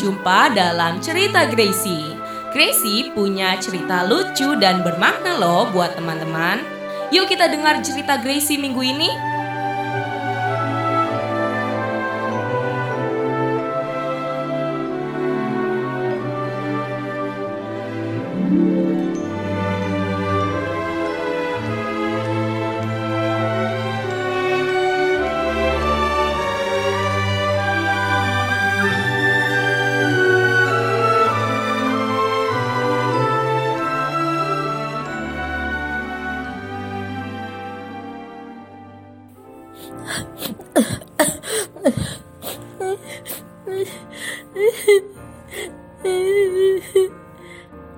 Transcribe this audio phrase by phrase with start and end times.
[0.00, 2.16] berjumpa dalam cerita Gracie.
[2.56, 6.64] Gracie punya cerita lucu dan bermakna loh buat teman-teman.
[7.12, 9.12] Yuk kita dengar cerita Gracie minggu ini.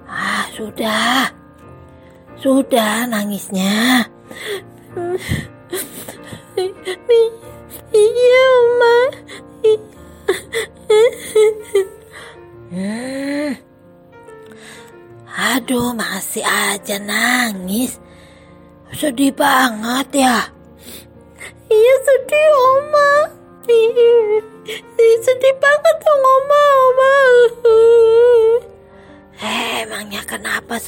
[0.08, 1.33] Ah, sudah.
[2.36, 4.05] Sudah nangisnya.
[7.92, 8.47] Iya.
[12.73, 13.53] Hmm.
[15.33, 18.00] Aduh, masih aja nangis.
[18.92, 20.52] Sedih banget ya.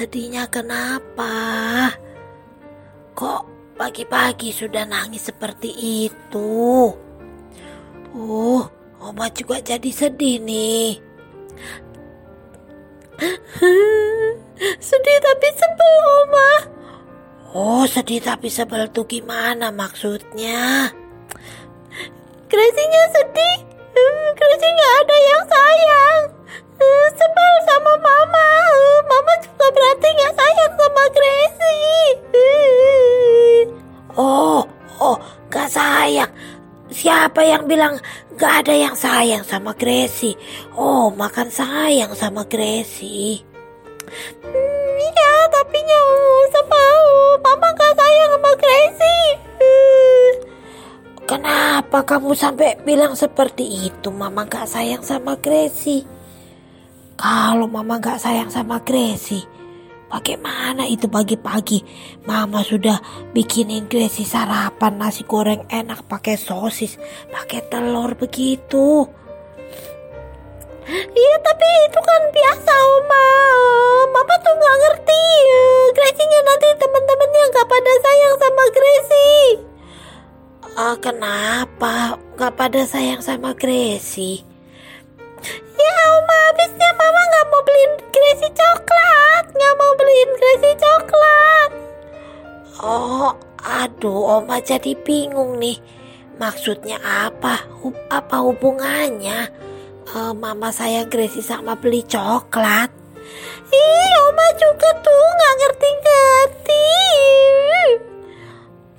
[0.05, 1.33] Sedihnya kenapa?
[3.17, 5.73] Kok pagi-pagi sudah nangis seperti
[6.05, 6.93] itu?
[8.13, 8.69] Uh,
[9.01, 11.01] Oma juga jadi sedih nih.
[14.93, 16.53] sedih tapi sebel, Oma.
[17.57, 20.93] Oh, sedih tapi sebel tuh gimana maksudnya?
[22.53, 23.59] Gracie-nya sedih.
[37.34, 37.98] Siapa yang bilang
[38.39, 40.39] gak ada yang sayang sama Gracie?
[40.78, 43.42] Oh, makan sayang sama Gracie.
[44.39, 47.02] Hmm, iya, tapi nyawa sebel.
[47.42, 49.27] Mama gak sayang sama Gracie.
[51.27, 54.14] Kenapa kamu sampai bilang seperti itu?
[54.14, 56.06] Mama gak sayang sama Gracie.
[57.18, 59.42] Kalau mama gak sayang sama Gracie,
[60.14, 61.83] bagaimana itu pagi-pagi
[62.23, 63.02] mama sudah
[63.35, 66.95] bikinin Gracie sarapan nasi goreng enak pakai sosis,
[67.35, 69.11] pakai telur begitu.
[70.95, 73.29] Iya tapi itu kan biasa oma
[74.13, 75.25] Mama tuh gak ngerti
[75.97, 79.48] Gracie-nya nanti teman-temannya gak pada sayang sama Gracie
[80.77, 84.45] Ah, kenapa gak pada sayang sama Gracie?
[85.73, 87.92] Ya Oma, habisnya Mama gak mau beliin
[88.24, 91.70] Gracie coklat Gak mau beliin Gracie coklat
[92.80, 95.77] Oh, aduh Oma jadi bingung nih
[96.40, 97.68] Maksudnya apa?
[97.84, 99.45] Hub- apa hubungannya?
[100.08, 102.89] Eh, Mama saya Gracie sama beli coklat
[103.68, 106.89] Ih, Oma juga tuh gak ngerti-ngerti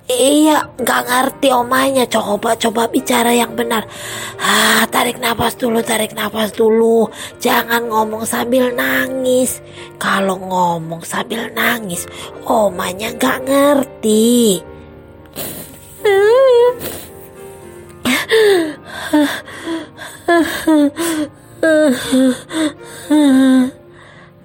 [0.06, 2.06] Iya, nggak ngerti omanya.
[2.06, 3.90] Coba, coba bicara yang benar.
[4.38, 7.10] Ah, tarik nafas dulu, tarik nafas dulu.
[7.42, 9.58] Jangan ngomong sambil nangis.
[9.98, 12.06] Kalau ngomong sambil nangis,
[12.46, 14.62] omanya nggak ngerti.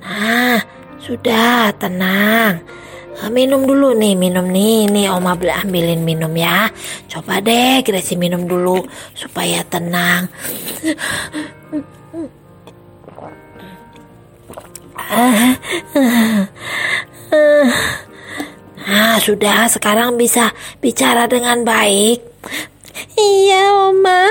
[0.02, 0.58] Nah,
[0.98, 2.66] sudah tenang.
[3.20, 4.88] Ah, Minum dulu nih, minum nih.
[4.88, 6.72] Nih Oma ambilin minum ya.
[7.12, 8.80] Coba deh Gracie minum dulu
[9.12, 10.32] supaya tenang.
[18.82, 22.24] Nah, sudah sekarang bisa bicara dengan baik.
[23.20, 24.28] Iya, Oma.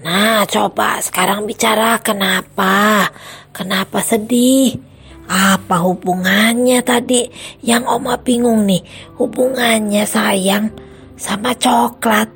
[0.00, 3.10] Nah, coba sekarang bicara kenapa?
[3.52, 4.89] Kenapa sedih?
[5.30, 7.30] Apa hubungannya tadi?
[7.62, 8.82] Yang Oma bingung nih.
[9.14, 10.74] Hubungannya sayang
[11.14, 12.26] sama coklat.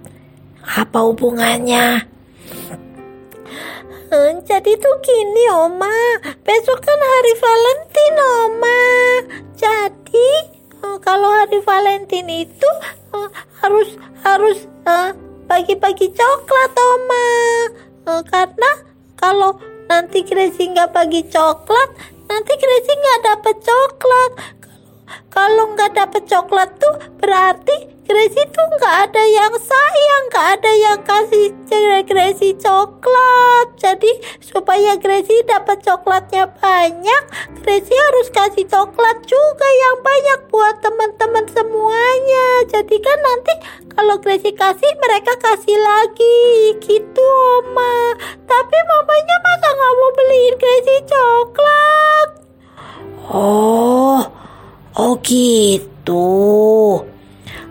[0.62, 2.06] Apa hubungannya?
[4.14, 8.82] Eh, Jadi tuh gini Oma, besok kan hari Valentine Oma.
[9.58, 10.30] Jadi
[10.78, 12.70] eh, kalau hari Valentine itu
[13.10, 13.90] eh, harus
[14.22, 15.10] harus eh,
[15.50, 17.26] bagi-bagi coklat Oma.
[18.06, 18.70] Eh, Karena
[19.18, 19.58] kalau
[19.90, 24.32] nanti Gracie nggak bagi coklat, nanti Gracie nggak dapet coklat.
[25.28, 31.00] Kalau nggak dapet coklat tuh berarti Gracie tuh nggak ada yang sayang nggak ada yang
[31.08, 31.56] kasih
[32.04, 33.80] Gracie coklat.
[33.80, 34.12] Jadi
[34.44, 37.22] supaya Gracie dapat coklatnya banyak,
[37.64, 42.46] Gracie harus kasih coklat juga yang banyak buat teman-teman semuanya.
[42.68, 43.54] Jadi kan nanti
[43.96, 47.24] kalau Gracie kasih mereka kasih lagi gitu
[47.64, 48.20] Oma.
[48.44, 52.28] Tapi mamanya masa nggak mau beliin Gracie coklat?
[53.32, 54.20] Oh,
[54.98, 56.26] oh gitu.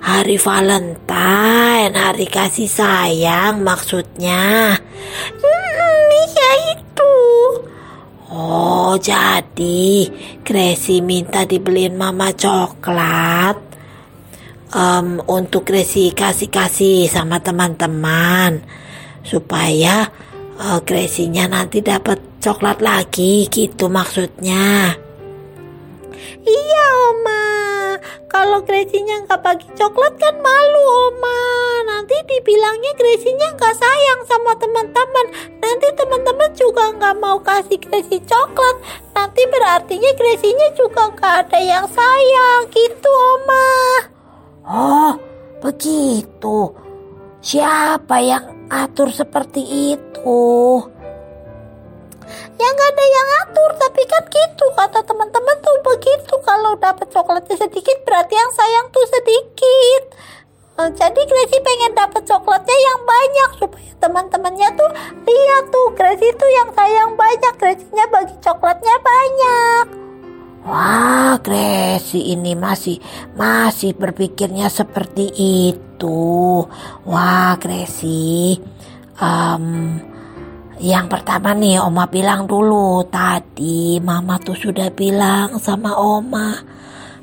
[0.03, 4.75] Hari Valentine, hari kasih sayang maksudnya.
[5.39, 7.15] Hmm, iya itu.
[8.33, 10.11] Oh, jadi
[10.43, 13.55] Gracie minta dibeliin mama coklat
[14.75, 18.59] um, untuk Gracie kasih-kasih sama teman-teman
[19.23, 20.11] supaya
[20.59, 25.02] uh, Gracie-nya nanti dapat coklat lagi gitu maksudnya.
[26.43, 27.43] Iya, Oma.
[28.27, 31.39] Kalau Gracie-nya nggak bagi coklat kan malu, Oma.
[31.87, 35.25] Nanti dibilangnya Gracie-nya nggak sayang sama teman-teman.
[35.63, 38.77] Nanti teman-teman juga nggak mau kasih Gracie coklat.
[39.15, 42.61] Nanti berartinya Gracie-nya juga nggak ada yang sayang.
[42.71, 43.71] Gitu, Oma.
[44.67, 45.13] Oh,
[45.63, 46.71] begitu.
[47.43, 50.43] Siapa yang atur seperti itu?
[52.53, 56.33] Ya nggak ada yang atur, tapi kan gitu kata teman-teman tuh begitu.
[56.45, 60.01] Kalau dapat coklatnya sedikit berarti yang sayang tuh sedikit.
[60.73, 64.89] Eh, Jadi Gracie pengen dapat coklatnya yang banyak supaya teman-temannya tuh
[65.21, 69.85] lihat tuh Gracie tuh yang sayang banyak, Gracie-nya bagi coklatnya banyak.
[70.63, 72.97] Wah, Gracie ini masih
[73.35, 76.63] masih berpikirnya seperti itu.
[77.05, 78.57] Wah, Gracie.
[79.21, 80.01] em,
[80.81, 86.57] yang pertama nih, Oma bilang dulu tadi, Mama tuh sudah bilang sama Oma,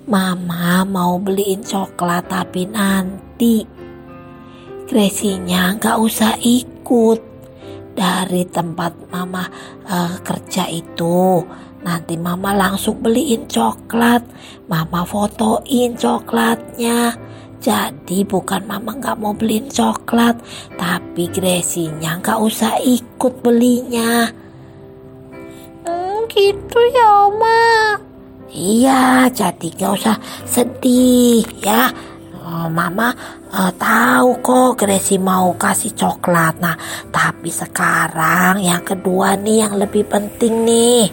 [0.06, 3.80] Mama mau beliin coklat tapi nanti
[4.90, 7.22] Gracie-nya nggak usah ikut
[7.94, 9.46] dari tempat Mama
[9.86, 11.38] eh, kerja itu.
[11.86, 14.26] Nanti Mama langsung beliin coklat,
[14.66, 17.14] Mama fotoin coklatnya.
[17.60, 20.40] Jadi bukan Mama nggak mau beliin coklat,
[20.80, 24.32] tapi Gracie-nya nggak usah ikut belinya.
[25.84, 28.00] Hmm, gitu ya Oma.
[28.48, 30.16] Iya, jadi nggak usah
[30.48, 31.92] sedih ya.
[32.40, 33.12] Oh, Mama
[33.52, 36.64] eh, tahu kok Gracie mau kasih coklat.
[36.64, 36.80] Nah,
[37.12, 41.04] tapi sekarang yang kedua nih yang lebih penting nih.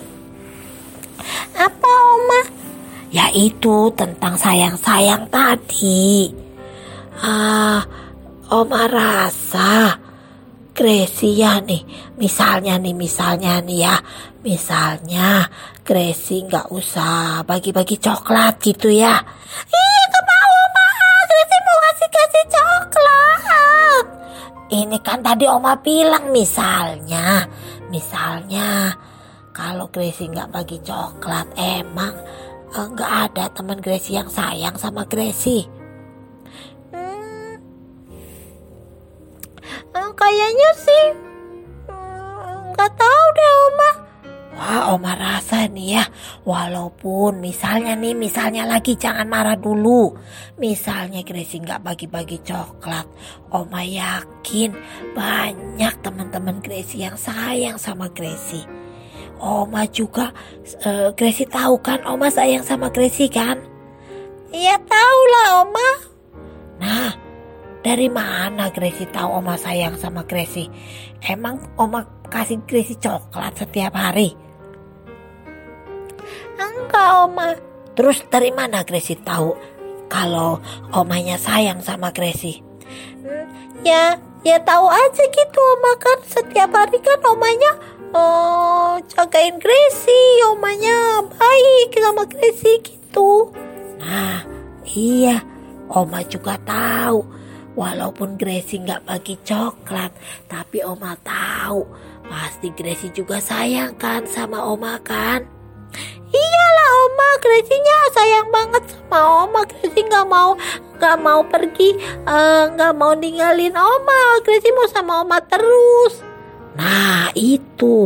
[3.37, 6.33] Yaitu tentang sayang-sayang tadi.
[7.21, 7.85] Ah,
[8.49, 9.93] Oma rasa
[10.73, 11.85] Gracie ya nih,
[12.17, 14.01] misalnya nih, misalnya nih ya,
[14.41, 15.45] misalnya
[15.85, 19.21] Gracie nggak usah bagi-bagi coklat gitu ya.
[19.69, 20.89] Iya, gak mau Oma.
[21.29, 24.05] Gracie mau kasih-kasih coklat.
[24.73, 27.45] Ini kan tadi Oma bilang misalnya,
[27.93, 28.97] misalnya
[29.53, 32.17] kalau Gracie nggak bagi coklat, emang
[32.85, 35.65] nggak ada teman Gracie yang sayang sama Gracie.
[36.93, 37.57] Hmm.
[39.97, 41.05] Eh, Kayaknya sih
[41.89, 43.91] hmm, nggak tahu deh Oma.
[44.57, 46.05] Wah, Oma rasa nih ya,
[46.41, 50.17] walaupun misalnya nih, misalnya lagi jangan marah dulu.
[50.57, 53.05] Misalnya Gracie nggak bagi-bagi coklat,
[53.53, 54.73] Oma yakin
[55.13, 58.86] banyak teman-teman Gracie yang sayang sama Gracie.
[59.37, 60.33] Oma juga,
[60.85, 63.61] eh, Gracie tahu kan, Oma sayang sama Gracie kan?
[64.49, 65.89] Iya tahu lah Oma.
[66.81, 67.11] Nah,
[67.83, 70.69] dari mana Gracie tahu Oma sayang sama Gracie?
[71.21, 74.33] Emang Oma kasih Gracie coklat setiap hari?
[76.57, 77.49] Enggak Oma.
[77.97, 79.57] Terus dari mana Gracie tahu
[80.07, 80.61] kalau
[80.93, 82.63] omanya sayang sama Gracie?
[83.21, 83.45] Hmm,
[83.83, 84.15] ya
[84.45, 87.71] ya tahu aja gitu Oma kan setiap hari kan omanya
[88.13, 93.51] oh jagain Gracie, omanya baik sama Gracie gitu.
[93.97, 94.45] Nah,
[94.83, 95.41] iya,
[95.87, 97.23] Oma juga tahu.
[97.77, 100.09] Walaupun Gracie nggak bagi coklat,
[100.49, 101.85] tapi Oma tahu
[102.27, 105.45] pasti Gracie juga sayang kan sama Oma kan?
[106.27, 109.61] Iyalah Oma, Gracie-nya sayang banget sama Oma.
[109.63, 110.59] Gracie nggak mau
[110.97, 111.95] nggak mau pergi,
[112.27, 114.43] eh, nggak mau ninggalin Oma.
[114.43, 116.26] Gracie mau sama Oma terus.
[116.77, 118.05] Nah, itu.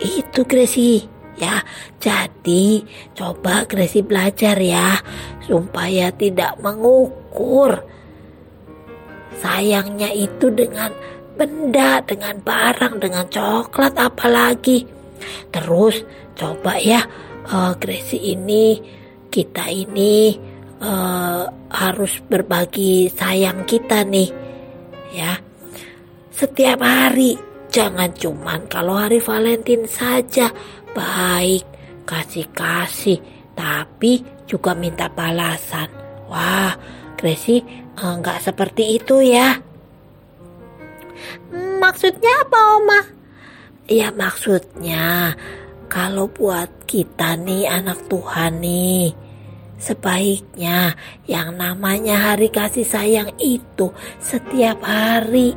[0.00, 1.12] Itu Gracie.
[1.34, 1.66] Ya,
[1.98, 5.02] jadi coba Gracie belajar ya
[5.42, 7.82] supaya tidak mengukur
[9.42, 10.94] sayangnya itu dengan
[11.34, 14.86] benda, dengan barang, dengan coklat apalagi.
[15.50, 16.06] Terus
[16.38, 17.02] coba ya
[17.50, 18.78] eh, Gracie ini
[19.26, 20.38] kita ini
[20.78, 21.42] eh,
[21.74, 24.30] harus berbagi sayang kita nih.
[25.18, 25.34] ya.
[26.34, 27.38] Setiap hari,
[27.74, 30.54] jangan cuman kalau hari Valentine saja
[30.94, 31.66] baik,
[32.06, 33.18] kasih-kasih,
[33.58, 35.90] tapi juga minta balasan.
[36.30, 36.78] Wah,
[37.18, 37.66] Gracie
[37.98, 39.58] enggak eh, seperti itu ya.
[41.82, 43.00] Maksudnya apa, Oma?
[43.90, 45.34] Ya maksudnya
[45.90, 49.12] kalau buat kita nih anak Tuhan nih
[49.76, 50.96] Sebaiknya
[51.28, 55.52] yang namanya hari kasih sayang itu setiap hari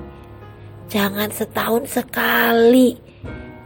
[0.88, 2.96] Jangan setahun sekali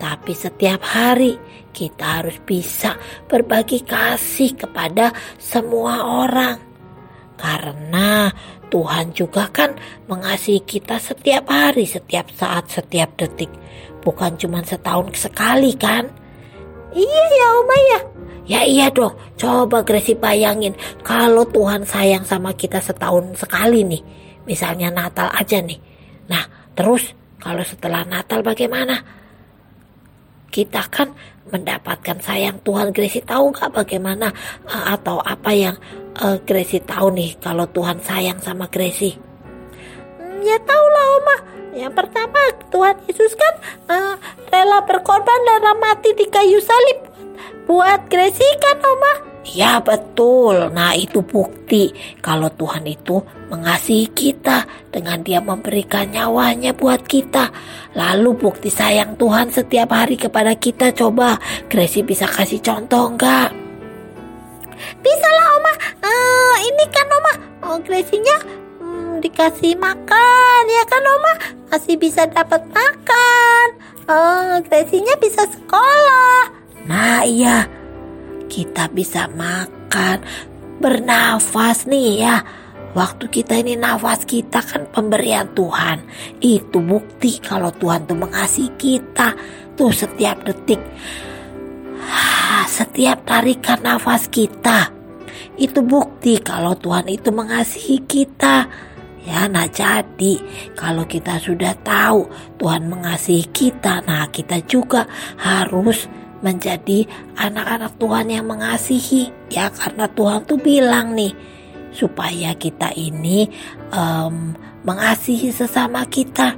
[0.02, 1.38] Tapi setiap hari
[1.70, 2.98] kita harus bisa
[3.30, 6.58] berbagi kasih kepada semua orang
[7.38, 8.30] Karena
[8.72, 9.76] Tuhan juga kan
[10.10, 13.54] mengasihi kita setiap hari, setiap saat, setiap detik
[14.02, 16.10] Bukan cuma setahun sekali kan?
[16.92, 18.00] Iya ya Oma ya.
[18.50, 20.76] Ya iya dong, coba Gracie bayangin
[21.06, 24.02] kalau Tuhan sayang sama kita setahun sekali nih.
[24.44, 25.80] Misalnya Natal aja nih.
[26.28, 28.98] Nah terus kalau setelah Natal bagaimana?
[30.50, 31.14] Kita kan
[31.54, 32.90] mendapatkan sayang Tuhan.
[32.90, 34.34] Gracie tahu nggak bagaimana
[34.66, 35.78] atau apa yang
[36.18, 39.14] uh, Gracie tahu nih kalau Tuhan sayang sama Gracie?
[40.18, 41.38] Hmm, ya tahu lah Oma
[41.72, 43.54] yang pertama Tuhan Yesus kan
[43.88, 44.16] uh,
[44.52, 47.00] rela berkorban dan mati di kayu salib
[47.70, 49.31] buat Gracie kan Oma?
[49.42, 51.90] Ya betul, nah itu bukti
[52.22, 57.50] kalau Tuhan itu mengasihi kita dengan dia memberikan nyawanya buat kita.
[57.98, 60.94] Lalu bukti sayang Tuhan setiap hari kepada kita.
[60.94, 61.42] Coba
[61.74, 63.50] Gracie bisa kasih contoh enggak?
[65.02, 65.74] Bisa lah Oma,
[66.06, 67.34] uh, ini kan Oma,
[67.66, 68.62] oh Gracie-nya
[69.22, 71.34] dikasih makan ya kan Oma?
[71.74, 73.68] Masih bisa dapat makan.
[74.06, 76.54] Oh, Gracie-nya bisa sekolah.
[76.86, 77.81] Nah iya
[78.52, 80.20] kita bisa makan
[80.84, 82.44] bernafas nih ya.
[82.92, 86.04] Waktu kita ini nafas kita kan pemberian Tuhan.
[86.44, 89.32] Itu bukti kalau Tuhan tuh mengasihi kita
[89.80, 90.78] Tuh setiap detik.
[92.68, 94.92] Setiap tarikan nafas kita.
[95.56, 98.68] Itu bukti kalau Tuhan itu mengasihi kita.
[99.22, 100.42] Ya, nah jadi
[100.74, 102.26] kalau kita sudah tahu
[102.58, 105.06] Tuhan mengasihi kita, nah kita juga
[105.38, 106.10] harus
[106.42, 107.06] menjadi
[107.38, 109.30] anak-anak Tuhan yang mengasihi.
[109.54, 111.34] Ya, karena Tuhan tuh bilang nih
[111.94, 113.48] supaya kita ini
[113.94, 116.58] um, mengasihi sesama kita.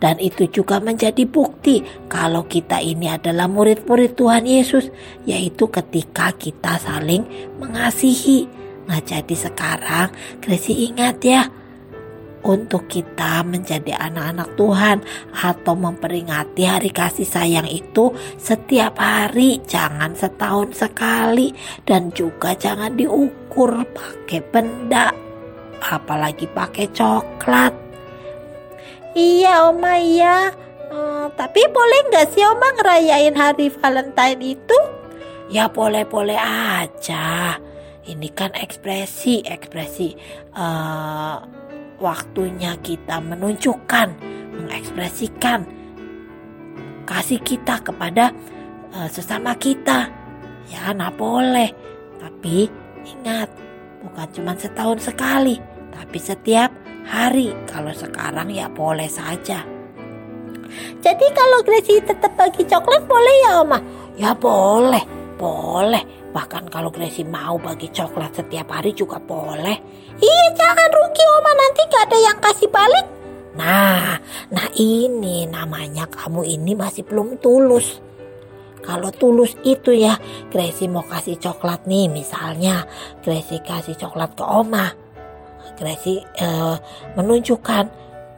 [0.00, 4.88] Dan itu juga menjadi bukti kalau kita ini adalah murid-murid Tuhan Yesus,
[5.28, 7.28] yaitu ketika kita saling
[7.60, 8.48] mengasihi.
[8.88, 10.08] Nah, jadi sekarang
[10.40, 11.52] Gracie ingat ya,
[12.40, 14.98] untuk kita menjadi anak-anak Tuhan
[15.36, 21.52] atau memperingati hari kasih sayang itu setiap hari, jangan setahun sekali
[21.84, 25.12] dan juga jangan diukur pakai benda,
[25.84, 27.72] apalagi pakai coklat.
[29.12, 30.54] Iya, Oma iya.
[30.90, 34.78] Hmm, tapi boleh nggak sih Oma ngerayain hari Valentine itu?
[35.50, 37.58] Ya boleh-boleh aja.
[38.06, 40.14] Ini kan ekspresi, ekspresi
[40.54, 41.59] uh,
[42.00, 44.08] waktunya kita menunjukkan,
[44.56, 45.68] mengekspresikan
[47.04, 48.32] kasih kita kepada
[48.96, 50.08] uh, sesama kita.
[50.66, 51.70] Ya, nah boleh.
[52.16, 52.70] Tapi
[53.04, 53.52] ingat,
[54.00, 55.60] bukan cuma setahun sekali,
[55.92, 56.72] tapi setiap
[57.04, 57.52] hari.
[57.68, 59.62] Kalau sekarang ya boleh saja.
[61.02, 63.78] Jadi kalau Gracie tetap bagi coklat boleh ya Oma?
[64.14, 65.02] Ya boleh,
[65.34, 66.19] boleh.
[66.30, 69.76] Bahkan kalau Gracie mau bagi coklat setiap hari juga boleh.
[70.20, 73.06] Iya jangan rugi oma nanti gak ada yang kasih balik.
[73.58, 74.14] Nah,
[74.54, 77.98] nah ini namanya kamu ini masih belum tulus.
[78.80, 80.16] Kalau tulus itu ya,
[80.48, 82.86] Gracie mau kasih coklat nih misalnya.
[83.20, 84.88] Gracie kasih coklat ke oma.
[85.76, 86.78] Gracie uh,
[87.18, 87.84] menunjukkan,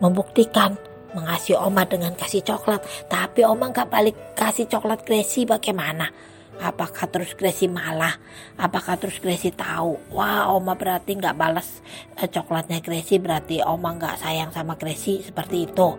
[0.01, 0.75] membuktikan
[1.13, 2.81] mengasihi oma dengan kasih coklat.
[3.07, 6.32] Tapi oma gak balik kasih coklat Gracie bagaimana?
[6.63, 8.15] Apakah terus Gracie malah?
[8.55, 9.99] Apakah terus Gracie tahu?
[10.15, 11.83] Wah, Oma berarti nggak balas
[12.15, 15.99] eh, coklatnya Gracie berarti Oma nggak sayang sama Gracie seperti itu.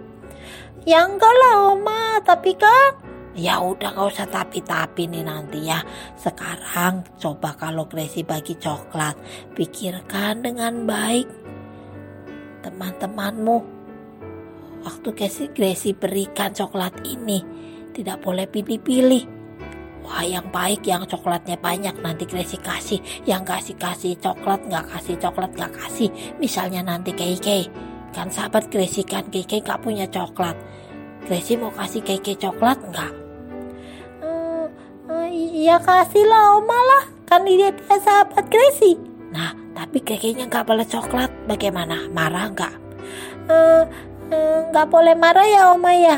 [0.88, 2.96] Ya enggak lah Oma, tapi kan
[3.34, 5.82] Ya udah nggak usah tapi-tapi nih nanti ya.
[6.14, 9.18] Sekarang coba kalau Gracie bagi coklat,
[9.58, 11.26] pikirkan dengan baik
[12.62, 13.58] teman-temanmu.
[14.86, 15.10] Waktu
[15.50, 17.42] Gracie berikan coklat ini,
[17.98, 19.33] tidak boleh pilih-pilih
[20.04, 25.16] Wah yang baik yang coklatnya banyak nanti Gracie kasih Yang kasih kasih coklat nggak kasih
[25.16, 27.72] coklat nggak kasih Misalnya nanti Keke
[28.12, 30.60] Kan sahabat Gracie kan Keke nggak punya coklat
[31.24, 33.14] Gracie mau kasih Keke coklat nggak?
[34.20, 34.68] Hmm,
[35.56, 39.00] ya kasih lah Oma lah Kan dia, dia sahabat Gracie
[39.32, 42.12] Nah tapi Keke nya nggak boleh coklat Bagaimana?
[42.12, 42.84] Marah nggak?
[43.50, 43.84] eh,
[44.32, 46.18] eh, nggak boleh marah ya Oma ya?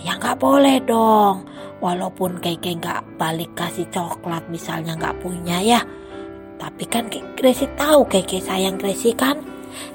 [0.00, 1.44] Ya nggak boleh dong.
[1.80, 5.80] Walaupun Keke nggak balik kasih coklat misalnya nggak punya ya.
[6.60, 9.40] Tapi kan Gracie tahu Keke sayang Gracie kan?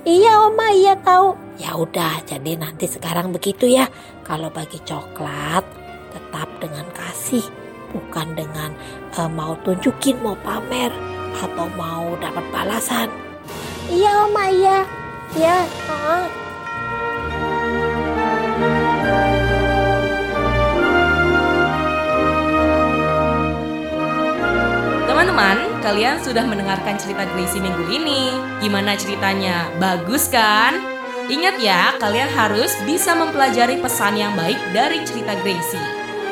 [0.01, 1.38] Iya Oma, iya tahu.
[1.62, 3.86] Ya udah, jadi nanti sekarang begitu ya.
[4.25, 5.62] Kalau bagi coklat
[6.10, 7.46] tetap dengan kasih,
[7.94, 8.74] bukan dengan
[9.20, 10.89] uh, mau tunjukin, mau pamer
[11.38, 13.13] atau mau dapat balasan.
[13.92, 14.80] Iya Oma, iya.
[15.38, 15.58] Ya,
[15.92, 16.44] uh.
[25.25, 28.29] Teman-teman, kalian sudah mendengarkan cerita Gracie minggu ini.
[28.62, 29.74] Gimana ceritanya?
[29.82, 30.77] Bagus kan?
[31.25, 35.82] Ingat ya, kalian harus bisa mempelajari pesan yang baik dari cerita Gracie.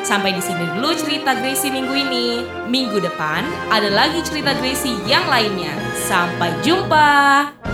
[0.06, 2.46] Sampai di sini dulu cerita Gracie minggu ini.
[2.70, 3.42] Minggu depan
[3.74, 5.74] ada lagi cerita Gracie yang lainnya.
[6.06, 7.73] Sampai jumpa.